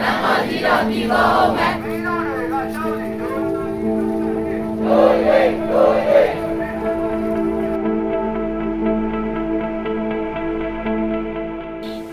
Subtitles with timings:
[0.00, 6.32] နတ်မကြီးတော်ဒီဘောမဲ့တို့ရိတ်တို့ရိတ်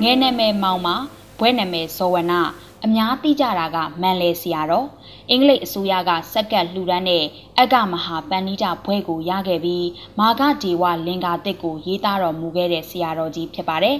[0.01, 0.95] ငဲနာမည်မောင်မှာ
[1.39, 2.41] ဘွဲ့နာမည်ဇောဝနာ
[2.85, 4.87] အများသိကြတာကမန်လေဆရာတော်
[5.29, 7.25] အင်္ဂလိပ်အစိုးရကစက်ကတ်လှူဒန်းတဲ့
[7.59, 9.87] အကမဟာပန္နိတာဘွဲ့ကိုရခဲ့ပြီး
[10.19, 13.97] မာဂဒေဝလင်္ကာတစ်ကိုရေးသားတော်မူခဲ့တဲ့ဆရာတော်ကြီးဖြစ်ပါတယ်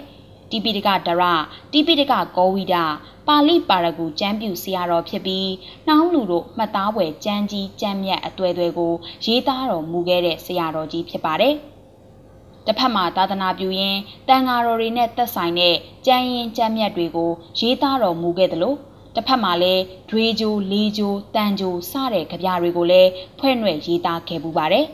[0.52, 1.24] တိပိတကဒရ
[1.72, 2.76] တိပိတကကောဝိဒ
[3.28, 5.50] ပါဠိပါရဂူကျမ်းပြူဆရာတော်ဖြစ်ပြီး
[5.88, 8.94] နှောင်းလူတို့မှတ်သားပွဲကျမ်းကြီးကျမ်းမြတ်အသွဲသွဲကို
[9.26, 11.56] ရေးသားတော်မူခဲ့တဲ့ဆရာတော်ကြီးဖြစ်ပါတယ်။
[12.66, 18.78] တစ်ဖက်မှာသာသနာပြုရင်းတန်ဃာတော်တွေနဲ့သက်ဆိုင်တဲ့ကြံရင်ကြံမြတ်တွေကိုရေးသားတော်မူခဲ့တယ်လို့
[19.16, 24.86] တစ်ဖက်မှာလည်းဒွေဂျိုလေးဂျိုတန်ဂျိုစတဲ့ကြပြတွေကိုလည်းဖွဲ့နှဲ့ရေးသားခဲ့ပူပါတယ်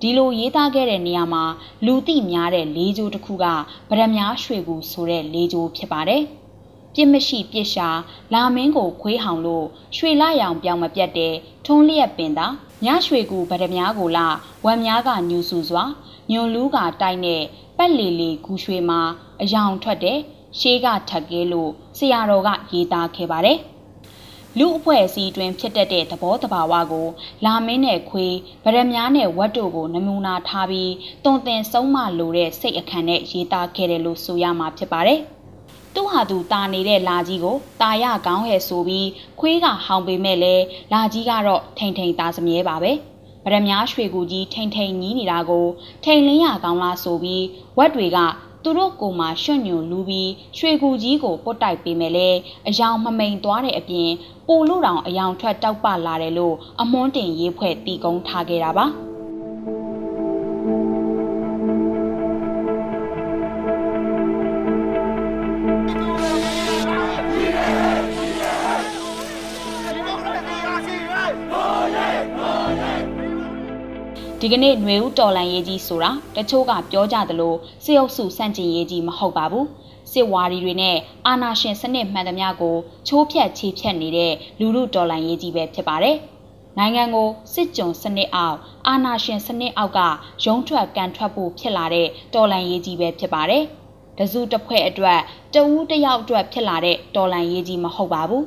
[0.00, 1.44] ဒီလိုရေးသားခဲ့တဲ့နေရာမှာ
[1.86, 3.44] လူသိများတဲ့လေးဂျိုတစ်ခုက
[3.90, 6.22] ဗရမ ्या ရွှေကူဆိုတဲ့လေးဂျိုဖြစ်ပါတယ်
[6.94, 7.88] ပြစ်မရှိပြစ်ရှာ
[8.34, 11.34] လာမင်းကိုခွေးဟောင်လို့ရွှေလာရောင်ပြောင်မပြတ်တဲ့
[11.66, 12.46] ထုံးလျက်ပင်သာ
[12.84, 14.26] ညရွှေကူဗရမ ्या ကိုလာ
[14.64, 15.84] ဝမ်များကညူစုစွာ
[16.30, 17.42] ညွန်လူးကတိုက်နဲ့
[17.78, 19.00] ပတ်လီလီဂူရွှေမှာ
[19.42, 20.18] အယောင်ထွက်တဲ့
[20.58, 23.58] ရှေးကထက်ကဲလို့ဆရာတော်ကရေးသားခဲ့ပါတယ်။
[24.58, 27.08] လူအဖွဲ့အစည်းတွင်ဖြစ်တတ်တဲ့သဘောတဘာဝကို
[27.44, 30.92] လာမင်းနဲ့ခွေးဗရမ ्या နဲ့ဝတ်တို့ကိုနမူနာထားပြီး
[31.24, 35.20] တုံသင်ဆုံးမလိုတဲ့စိတ်အခမ်းနဲ့ရေးသားခဲ့တယ်လို့ဆိုရမှာဖြစ်ပါတယ်။
[35.94, 39.08] သူ့ဟာသူတာနေတဲ့လာကြီးကိုတာရကောင်းရဲ့ဆိုပြီး
[39.40, 40.54] ခွေးကဟောင်ပေမဲ့လဲ
[40.92, 42.92] လာကြီးကတော့ထိန်ထိန်သားစမြဲပါပဲ။
[43.44, 45.66] ဗရမ ्या ရွှေကူကြီးထိန်ထိန်ညီးနေတာကို
[46.04, 47.44] ထိန်လင်းရကောင်းလားဆိုပြီး
[47.78, 48.18] ဝက်တွေက
[48.68, 52.28] သူတို့ကိုမှရွှွညွန်လူပြီးရွှေကူကြီးကိုပုတ်တိုက်ပေးမယ်လေ
[52.68, 54.10] အယောင်မမိန်သွားတဲ့အပြင်
[54.48, 58.86] ပိုလို့တောင်အယောင်ထွက်တောက်ပလာတယ်လို့အမွန်းတင်ရေးဖွဲ့တီကုန်းထားခဲ့တာပါ
[74.46, 77.54] ဒီကနေ့ຫນွေဦးတော်လန်ရေးကြီးဆိုတာတချို့ကပြောကြသလို
[77.84, 79.66] စစ်အုပ်စုစန့်ကျင်ရေးကြီးမဟုတ်ပါဘူး
[80.12, 82.76] စစ်ဝါဒီတွေနဲ့အာဏာရှင်စနစ်မှန်သမျှကို
[83.08, 86.16] ချိုးဖျက်ချေဖျက်နေတဲ့လူလူတော်လန်ရေးကြီးပဲဖြစ်ပါတယ်
[86.78, 90.00] နိုင်ငံကိုစစ်ကြုံစနစ်အောက်အာဏာရှင်စနစ်အောက်က
[90.44, 93.64] ရုံးထွက်ကန်ထွက်ဖို့ဖြစ်လာတဲ့တော်လန်ရေးကြီးပဲဖြစ်ပါတယ်
[94.18, 95.20] တစုတစ်ဖွဲ့အတွက်
[95.54, 98.44] တဦးတစ်ယောက်အတွက်ဖြစ်လာတဲ့တော်လန်ရေးကြီးမဟုတ်ပါဘူး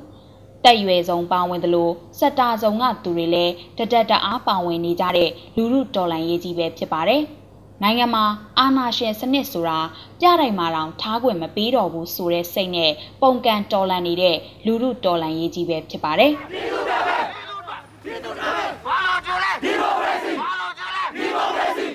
[0.65, 1.89] တက်ရွယ်ဆုံးပါဝင်သလို
[2.19, 7.21] စက်တာဆုံးကသူတွေလည်းတတက်တအားပါဝင်နေကြတဲ့လူမှုတော်လှန်ရေးကြီးပဲဖြစ်ပါတယ်။
[7.83, 8.25] နိုင်ငံမှာ
[8.59, 9.79] အာဏာရှင်စနစ်ဆိုတာ
[10.19, 17.17] ပြတိုင်မှာတောင်ထားခွင့်မပေးတော့ဘူးဆိုတဲ့စိတ်နဲ့ပုံကန်တော်လှန်နေတဲ့လူမှုတော်လှန်ရေးကြီးပဲဖြစ်ပါတယ်။ပြည်သူတွေပဲ
[18.03, 21.85] ပြည်သူတွေပဲဘာလို့ကြလဲဒီမိုကရေစီဘာလို့ကြလဲဒီမိုကရေစီ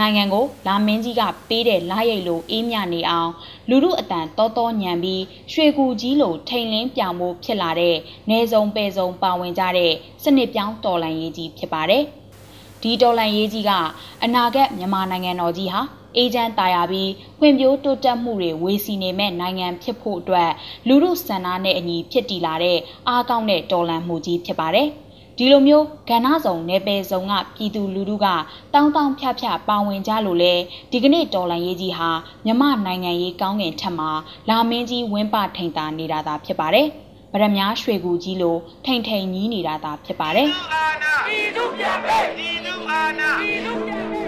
[0.00, 3.30] နိုင်ငံကိုလာမင်းကြီးကပေးတဲ့လာရိတ်လိုအေးမြနေအောင်
[3.68, 5.22] လူမှုအတန်တောတောညံပြီး
[5.52, 7.96] ရွှေကူကြီးလိုထိန်လင်းပြောင်မှုဖြစ်လာတဲ့
[8.30, 12.02] နေစုံပဲစုံပါဝင်ကြတဲ့စနစ်ပြောင်းတော်လှန်ရေးကြီးဖြစ်ပါတယ်။
[12.82, 13.70] ဒီတော်လှန်ရေးကြီးက
[14.24, 15.80] အနာဂတ်မြန်မာနိုင်ငံတော်ကြီးဟာ
[16.16, 20.50] အေဂျင့်တာယာပြီးဖွံ့ဖြိုးတိုးတက်မှုတွေဝေစီနေမဲ့နိုင်ငံဖြစ်ဖို့အတွက်
[20.88, 22.78] လူမှုစံနာနဲ့အညီဖြစ်တည်လာတဲ့
[23.08, 24.88] အားကောင်းတဲ့တော်လှန်မှုကြီးဖြစ်ပါတယ်။
[25.42, 28.26] ဒီလိုမျိုးကဏ္ဍဆောင်နယ်ပယ်ဆောင်ကပြည်သူလူထုက
[28.74, 30.54] တောင်းတောင်းဖြဖြပါဝင်ကြလို့လဲ
[30.90, 32.10] ဒီကနေ့တော်လန်ရေးကြီးဟာ
[32.46, 34.10] မြမနိုင်ငံရေးကောင်းငင်ထက်မှာ
[34.48, 36.86] လာမင်းကြီးဝင်းပထိန်တာနေတာသာဖြစ်ပါတယ်
[37.32, 40.48] ဗရမ ्या ရွှေကူကြီးလိုထိန်ထိန်ကြီးနေတာသာဖြစ်ပါတယ်
[41.26, 44.19] ပြည်သူပြန်ပဲပြည်သူအာဏာပြည်သူပြန်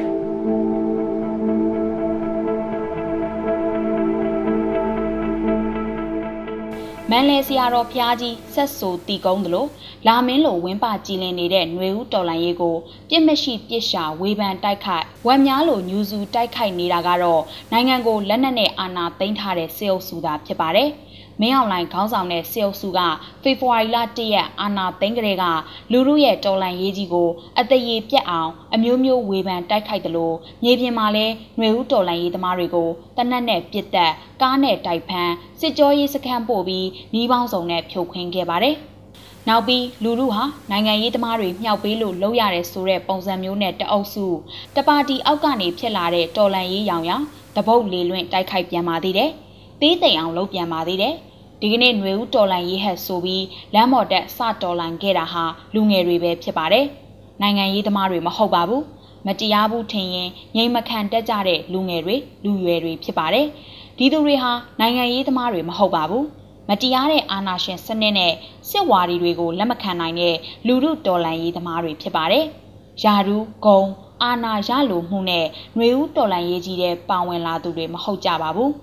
[7.15, 9.67] မန်လေဆရာတော်ဖျားကြီးဆက်ဆိုတီကုန်းသလို
[10.07, 12.77] လာမင်းလိုဝင်းပကြည်လင်နေတဲ့ຫນွေဦးတော်လိုင်းရေးကို
[13.09, 17.43] ပြစ်မရှိပြစ်ရှာဝေဖန်တိုက်ခိုက်ဝမ်များလိုညူစုတိုက်ခိုက်နေတာကတော့
[17.73, 20.89] နိုင်ငံကိုလက်နက်နဲ့အာဏာသိမ်းထားတဲ့စေအုပ်စုသာဖြစ်ပါတယ်။
[21.43, 23.01] မင်းအောင်လှိုင်ခေါင်းဆောင်တဲ့စေအုပ်စုက
[23.43, 25.45] ဖေဖော်ဝါရီလ၁ရက်အာဏာသိမ်းကလေးက
[25.93, 31.27] လူလူရဲ့တော်လှန်ရေးကြီးကိုအတရေပြက်အောင်အမျိုးမျိုးဝေဖန်တိုက်ခိုက်တယ်လို့မြေပြင်မှာလဲ
[31.59, 38.77] ຫນွေဦးတော်လှန်ရေးသမားတွေကိုတနက်နဲ့ပြစ်တက်ကားနဲ့တိုက်ဖမ်းစစ်ကြောရေးစခန်းပို့ပြီးနှီးပေါင်းစုံနဲ့ဖြုတ်ခွင်းခဲ့ပါတယ်။
[39.49, 44.27] နောက်ပြီးလူလူဟာနိုင်ငံရေးသမားတွေမြှောက်ပေးလို့လုပ်ရတဲ့ဆိုတဲ့ပုံစံမျိုးနဲ့တအုပ်စု
[44.77, 47.25] တပါတီအောက်ကနေဖြစ်လာတဲ့တော်လန်ရေးရောင်ရောင်
[47.57, 49.31] တပုတ်လေလွင့်တိုက်ခိုက်ပြန်ပါသေးတယ်။
[49.81, 51.15] သေးသိမ်အောင်လုပ်ပြန်ပါသေးတယ်။
[51.62, 55.44] ဒီကနေ့ຫນွေဦးတော်လိုင်းရေးဟက်ဆိုပြီးလမ်းမော်တက်စတော်လိုင်းခဲ့တာဟာ
[55.74, 56.86] လူငယ်တွေပဲဖြစ်ပါတယ်။
[57.42, 58.82] နိုင်ငံရေးသမားတွေမဟုတ်ပါဘူး။
[59.28, 63.46] မတရားဘူးထင်ရင်ငြိမ်မခံတက်ကြတဲ့လူငယ်တွေလူရွယ်တွေဖြစ်ပါတယ်။
[63.98, 66.24] ဒီသူတွေဟာနိုင်ငံရေးသမားတွေမဟုတ်ပါဘူး။
[66.70, 68.34] မတရားတဲ့အာဏာရှင်စနစ်နဲ့
[68.70, 70.36] စစ်ဝါဒီတွေကိုလက်မခံနိုင်တဲ့
[70.68, 72.46] လူမှုတော်လှန်ရေးသမားတွေဖြစ်ပါတယ်။
[73.04, 73.82] ယာရူးဂုံ
[74.24, 78.72] အာဏာရလိုမှုနဲ့ຫນွေဦးတော်လှန်ရေးကြီးတဲ့ပါဝင်လာသူတွေမဟုတ်ကြပါဘူး။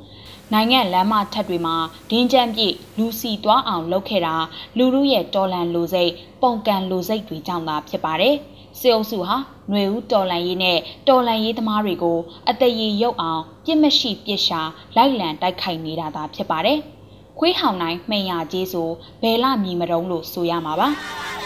[0.54, 1.76] နိုင်ငံလမ်းမထက်တွေမှာ
[2.10, 4.36] ဒင်းကြမ်းပြည့်လူစီသွားအောင်လုပ်ခဲ့တာ
[4.78, 6.12] လူလူရဲ့တော်လန်လိုစိတ်
[6.42, 8.36] ပုံကန်လိုစိတ်တွေကြောင့်သာဖြစ်ပါတယ်။
[8.80, 9.36] စေအုပ်စုဟာ
[9.70, 12.20] ຫນွေဦးတော်လန်ရေးနဲ့တော်လန်ရေးသမားတွေကို
[12.50, 14.62] အတရေရုပ်အောင်ပြစ်မရှိပြစ်ရှာ
[14.96, 16.80] လိုက်လံတိုက်ခိုက်နေတာသာဖြစ်ပါတယ်။
[17.40, 18.90] ခွေးဟောင်တိုင်းမှင်ရကြီးဆို
[19.22, 20.90] ဘယ်လမြည်မတုံးလို့ဆိုရမှာပါ။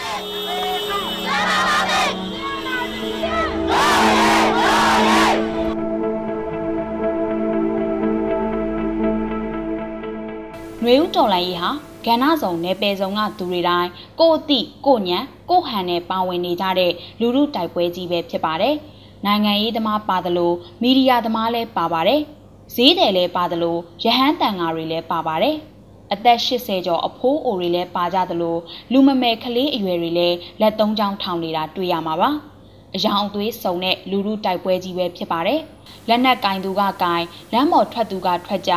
[10.86, 11.70] နှွေဦးတော်လိုင်းရေးဟာ
[12.06, 13.90] ကဏ္ဍဆောင်နယ်ပယ်ဆောင်ကသူတွေတိုင်း
[14.20, 15.18] ကိုအတိကိုညံ
[15.50, 18.74] ကိုဟန်နဲ့ပါဝင်နေကြတဲ့လူမှုတိုက်ပွဲကြီးပဲဖြစ်ပါတယ်။
[19.26, 20.52] နိုင်ငံရေးသမားပါသလို
[20.82, 22.20] မီဒီယာသမားလည်းပါပါတယ်။
[22.74, 25.56] ဈေးတယ်လည်းပါသလိုရဟန်းတန်ဃာတွေလည်းပါပါတယ်။
[26.12, 28.56] အသက်80ကျော်အဖိုးအိုတွေလည်းပါကြသလို
[28.92, 32.30] လူမမယ်ကလေးအရွယ်တွေလည်းလက်သုံးချောင်းထောင်နေတာတွေ့ရမှာပါ။
[32.94, 35.60] အယောင်သွေးစုံတဲ့လူလူတိုက်ပွဲကြီးပဲဖြစ်ပါတယ်။
[36.08, 37.22] လက်နက်ကင်သူကကင်
[37.52, 38.74] လမ်းပေါ်ထွက်သူကထွက်ကြ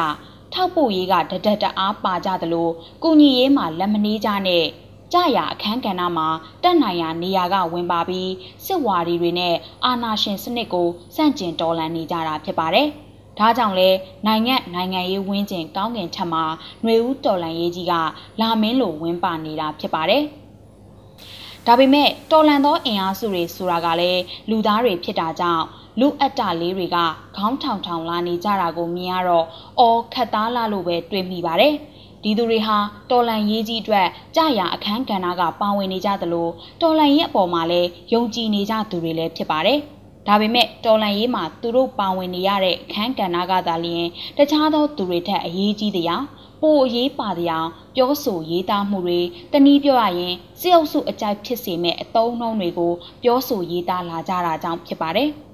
[0.53, 2.69] ထောက်ပို့ရေးကတဒတ်တအားပါကြသလို
[3.03, 4.65] ကုညီရေးမှာလက်မနှေးကြနဲ့
[5.13, 6.27] ကြရအခန်းကဏ္ဍမှာ
[6.63, 8.31] တက်နိုင်ရာနေရာကဝင်ပါပြီး
[8.65, 9.55] စစ်ဝါဒီတွေနဲ့
[9.85, 12.87] အာဏာရှင်စနစ်ကိုစန့်ကျင်တော်လှန်နေကြတာဖြစ်ပါတယ်။
[13.39, 13.89] ဒါကြောင့်လဲ
[14.25, 16.43] နိုင်ငံနိုင်ငံရေးဝင်းကျင်ကောင်းကင်ထက်မှာ
[16.83, 17.93] ຫນွေဦးတော်လှန်ရေးကြီးက
[18.41, 20.23] လာမင်းလိုဝင်းပါနေတာဖြစ်ပါတယ်။
[21.67, 25.65] ဒါပေမဲ့တော်လန်သောအင်အားစုတွေဆိုတာကလည်းလူသားတွေဖြစ်တာကြောင့်
[25.99, 26.97] လူအပ်တာလေးတွေက
[27.35, 29.45] ခေါင်းထောင်ထောင်လာနေကြတာကိုမြင်ရတော့
[29.79, 31.73] အော်ခတ်သားလာလို့ပဲတွေးမိပါတယ်။
[32.23, 32.77] ဒီသူတွေဟာ
[33.09, 36.49] တော်လန်ရေးကြီးအတွက်ကြာရအခန်းကဏ္ဍကပါဝင်နေကြသလို
[36.81, 39.79] တော်လန်ရေးအပေါ်မှာလည်းယုံကြည်နေကြသူတွေလည်းဖြစ်ပါတယ်။
[40.27, 44.07] ဒါပေမဲ့တော်လန်ရေးမှာသူတို့ပါဝင်နေရတဲ့အခန်းကဏ္ဍကသာလျှင်
[44.37, 46.17] တခြားသောသူတွေထက်အရေးကြီးတဲ့အရာ
[46.61, 49.19] ပိုအရေးပါတဲ့အောင်ပြောဆိုရေးသားမှုတွေ
[49.53, 55.31] တနည်းပြောရရင်စစ်အုပ်စုအကြိုက်ဖြစ်စေမဲ့အသုံးအနှုန်းတွေကိုပြောဆိုရေးသားလာကြတာကြောင့်ဖြစ်ပါတယ်။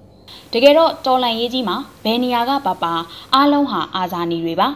[0.53, 2.93] တကယ်တော့တော်လန်ရေးကြီးမှာဘယ်နေရာကပါပါ
[3.33, 4.67] အားလုံးဟာအာဇာနည်တွေပါ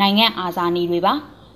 [0.00, 1.12] နိုင်ငံအာဇာနည်တွေပါ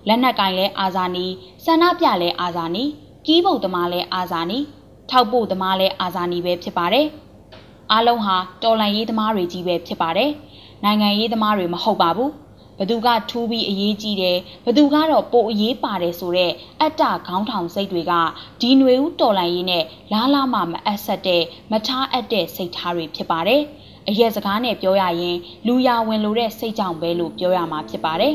[0.09, 1.31] လက်နက်ကင်လဲအာဇာနည်
[1.65, 2.89] ဆန္ဒပြလဲအာဇာနည်
[3.27, 4.65] ကီးပုတ်သမားလဲအာဇာနည်
[5.11, 7.07] ထောက်ပို့သမားလဲအာဇာနည်ပဲဖြစ်ပါတယ်
[7.93, 10.31] အားလုံးဟာတော်လန်ရေးသမားတွေကြီးပဲဖြစ်ပါတယ်
[10.85, 12.31] နိုင်ငံရေးသမားတွေမဟုတ်ပါဘူး
[12.81, 18.13] ဘသူကထူးပြီးအရေးကြီးတယ်ဘသူကတော့ပိုအရေးပါတယ်ဆိုတော့အတ္တခေါင်းထောင်စိတ်တွေက
[18.61, 23.63] ဒီຫນွေဦးတော်လိုင်းရေးနဲ့လားလားမှမအပ်ဆက်တဲ့မထားအပ်တဲ့စိတ်ထားတွေဖြစ်ပါတယ်
[24.09, 25.37] အရက်စကားနဲ့ပြောရရင်
[25.67, 28.35] လူရဝင်လို့တဲ့စိတ်ကြောင့်ပဲလို့ပြောရမှာဖြစ်ပါတယ်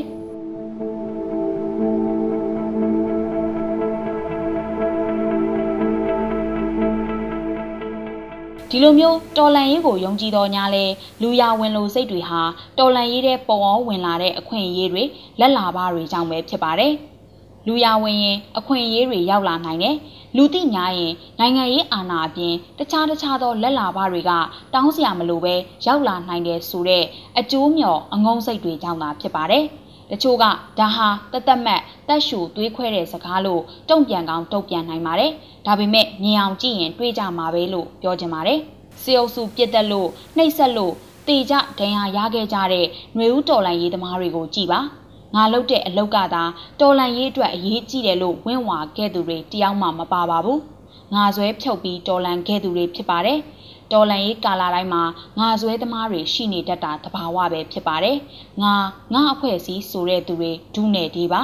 [8.70, 10.84] ဒီလိုမျိုးတော်လန်ရေးကိုယုံကြည်တော်ညာလဲ
[11.22, 12.40] လူရဝင်လိုစိတ်တွေဟာ
[12.78, 15.02] တော်လန်ရေးတဲ့ပေါ်အောင်ဝင်လာတဲ့အခွင့်အရေးတွေ
[15.40, 16.92] လက်လာပါတွေကြောင့်ပဲဖြစ်ပါတယ်။
[17.66, 19.96] လူရဝင်ရင်အခွင့်အရေးတွေရောက်လာနိုင်တယ်။
[20.36, 24.30] လူသိညာရင်နိုင်ငံရေးအာဏာအပြင်တခြားတခြားသောလက်လာပါတွေက
[24.74, 25.54] တောင်းစရာမလိုပဲ
[25.86, 27.04] ရောက်လာနိုင်တယ်ဆိုတဲ့
[27.38, 29.64] အကျိုးမျှော်အငုံစိတ်တွေကြောင့်သာဖြစ်ပါတယ်။
[30.10, 30.44] တချို့က
[30.78, 35.32] ဒါဟာတသက်မတ်တက်ရှူသွေးခွဲတဲ့စကားလို့တုံ့ပြန်ကောင်းတုံ့ပြန်နိုင်ပါတယ်။
[35.66, 38.58] ဒါပေမဲ့မြင်အောင်ကြည့်ရင်တွေးကြမှာပဲလို့ပြောချင်ပါတယ်။
[39.02, 40.94] စေအုပ်စုပြစ်တက်လို့နှိပ်စက်လို့
[41.28, 44.80] တေကြဒဏ်ရာရခဲ့ကြတဲ့ຫນွေဦးတော်လိုင်းရေးသမားတွေကိုကြည်ပါ။
[45.34, 46.42] ငါလုပ်တဲ့အလုပ်ကသာ
[46.80, 50.58] တော်လန်ရေးအတွက်အရေးကြီးတယ်လို့ဝင့်ဝါခဲ့သူတွေတယောက်မှမပါပါဘူး။
[51.14, 53.38] ငါဆွဲဖြုတ်ပြီးတော်လန်ခဲ့သူတွေဖြစ်ပါတယ်။
[53.92, 55.02] တော်လန်ရေးကာလာတိုင်းမှာ
[55.38, 58.16] ငါဆွဲသမားတွေရှိနေတတ်တာတဘာဝပဲဖြစ်ပါတယ်။
[58.62, 58.74] ငါ
[59.14, 61.42] ငါအဖွဲ့အစည်းဆိုတဲ့သူတွေဒုနယ်ဒီပါ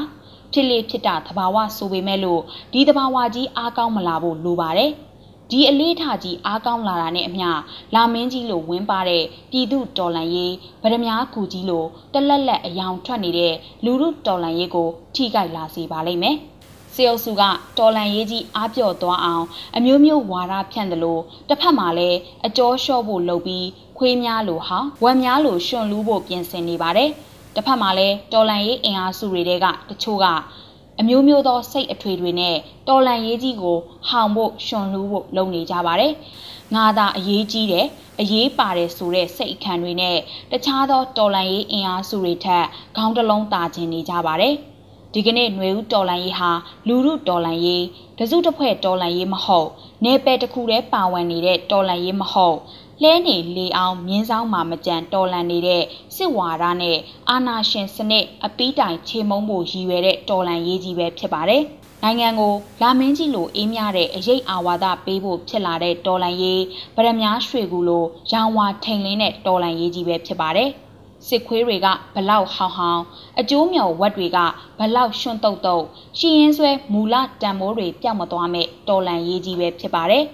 [0.53, 2.43] ဖြစ်လေဖြစ်တာတဘာဝဆိုပေမဲ့လို့
[2.73, 4.93] ဒီတဘာဝကြီးအားကောင်းမလာဖို့လိုပါတယ်။
[5.51, 7.49] ဒီအလေးထားကြီးအားကောင်းလာတာနဲ့အမျှ
[7.95, 16.37] လာမင်းကြီးလိုဝင်းပါတဲ့ပြည်သူတော်လန်ရေးဗဒမားကူကြီးလိုတလက်လက်အယောင်ထွက်နေတဲ့လူမှုတော်လန်ရေးကိုထိခိုက်လာစေပါလိမ့်မယ်။
[16.95, 17.43] စေအုပ်စုက
[17.79, 19.45] တော်လန်ရေးကြီးအားပြော့သွားအောင်
[19.77, 23.67] အမျိုးမျိုးဝါဒဖြန့်တယ်လို့တစ်ဖက်မှာလည်းအကျော်လျှော့ဖို့လုပ်ပြီး
[23.99, 27.11] ခွေးများလိုဟာဝက်များလိုရှင်လူးဖို့ပြင်ဆင်နေပါတယ်
[27.55, 30.27] တစ်ဖက်မှာလည်းတော်လန်ရေးအင်အားစုတွေကတချို့က
[31.01, 32.57] အမျိုးမျိုးသောစိတ်အထွေတွေနဲ့
[32.89, 33.77] တော်လန်ရေးကြီးကို
[34.09, 36.13] ဟောင်ဖို့ရှင်လူးဖို့လုပ်နေကြပါတယ်
[36.75, 37.87] ငါသာအရေးကြီးတယ်
[38.21, 40.17] အရေးပါတယ်ဆိုတဲ့စိတ်အခမ်းတွေနဲ့
[40.51, 42.65] တခြားသောတော်လန်ရေးအင်အားစုတွေထက်
[42.97, 44.57] ခေါင်းတစ်လုံးတာကျင်နေကြပါတယ်။
[45.14, 46.52] ဒီကနေ့ຫນွေဦးတော်လန်ရေးဟာ
[46.88, 47.86] လူမှုတော်လန်ရေး
[48.18, 49.70] တစုတစ်ဖွဲ့တော်လန်ရေးမဟုတ်
[50.04, 52.58] နေပယ်တစ်ခုတည်းပါဝင်နေတဲ့တော်လန်ရေးမဟုတ်
[53.04, 55.84] လဲနေလေအောင်မြင်းဆောင်မှာမကြံတော်လန်နေတဲ့
[56.16, 56.98] စစ်ဝါဒနဲ့
[57.30, 61.64] အာနာရှင်စနစ်အပီးတိုင်ခြေမုံဖို့ရည်ရွယ်တဲ့တော်လန်ရေးကြီးပဲဖြစ်ပါတယ်။
[62.04, 66.62] နိုင်ငံကိုလာမင်းကြီးလိုအေးမြတဲ့အရေးအာဝါဒပေးဖို့ဖြစ်လာတဲ့တော်လန်ရေး
[66.96, 70.70] ဗရမ ्या ရွှေကူလိုရောင်ဝါထိန်လင်းတဲ့တော်လန်ရေးကြီးပဲဖြစ်ပါတယ်။
[71.29, 73.01] စစ်ခွေးတွေကဘလောက်ဟောင်ဟောင်
[73.41, 74.39] အကျိုးမြော်ဝက်တွေက
[74.79, 75.85] ဘလောက်ရွှွန့်တုတ်တုတ်
[76.19, 80.25] ရှီရင်ဆွဲမူလတန်မိုးတွေပြောက်မသွားမဲ့တော်လန်ရေးကြီးပဲဖြစ်ပါတယ်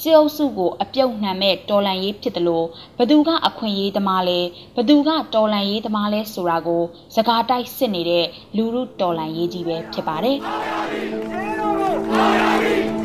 [0.00, 2.66] စစ်အုပ်စုကိုအပြုတ်နှံမဲ့တော်လန်ရေးဖြစ်တယ်လို့
[2.98, 4.40] ဘသူကအခွင့်အရေးသမားလဲ
[4.76, 6.82] ဘသူကတော်လန်ရေးသမားလဲဆိုတာကို
[7.14, 8.26] စကားတိုက်စစ်နေတဲ့
[8.56, 10.36] လူမှုတော်လန်ရေးကြီးပဲဖြစ်ပါတယ်